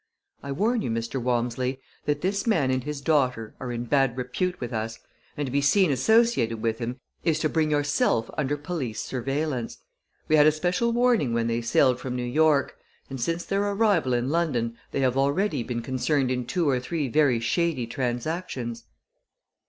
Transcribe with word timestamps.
"I 0.41 0.51
warn 0.51 0.81
you, 0.81 0.89
Mr. 0.89 1.21
Walmsley, 1.21 1.79
that 2.05 2.21
this 2.21 2.47
man 2.47 2.71
and 2.71 2.83
his 2.83 3.01
daughter 3.01 3.53
are 3.59 3.71
in 3.71 3.83
bad 3.83 4.17
repute 4.17 4.59
with 4.59 4.73
us, 4.73 4.97
and 5.37 5.45
to 5.45 5.51
be 5.51 5.61
seen 5.61 5.91
associated 5.91 6.59
with 6.59 6.79
them 6.79 6.99
is 7.23 7.37
to 7.41 7.49
bring 7.49 7.69
yourself 7.69 8.27
under 8.35 8.57
police 8.57 8.99
surveillance. 8.99 9.77
We 10.27 10.37
had 10.37 10.47
a 10.47 10.51
special 10.51 10.91
warning 10.91 11.35
when 11.35 11.45
they 11.45 11.61
sailed 11.61 11.99
from 11.99 12.15
New 12.15 12.23
York, 12.25 12.77
and 13.11 13.21
since 13.21 13.45
their 13.45 13.61
arrival 13.61 14.15
in 14.15 14.31
London 14.31 14.75
they 14.89 15.01
have 15.01 15.17
already 15.17 15.61
been 15.61 15.83
concerned 15.83 16.31
in 16.31 16.47
two 16.47 16.67
or 16.67 16.79
three 16.79 17.07
very 17.07 17.39
shady 17.39 17.85
transactions." 17.85 18.85